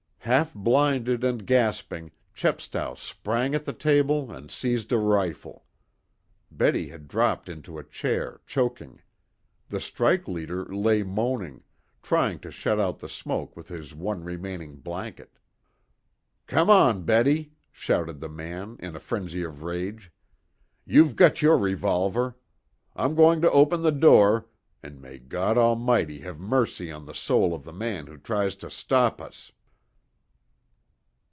[0.23, 5.65] Half blinded and gasping Chepstow sprang at the table and seized a rifle.
[6.51, 9.01] Betty had dropped into a chair choking.
[9.67, 11.63] The strike leader lay moaning,
[12.03, 15.39] trying to shut out the smoke with his one remaining blanket.
[16.45, 20.11] "Come on, Betty," shouted the man, in a frenzy of rage.
[20.85, 22.37] "You've got your revolver.
[22.95, 24.45] I'm going to open the door,
[24.83, 28.69] and may God Almighty have mercy on the soul of the man who tries to
[28.69, 29.51] stop us!"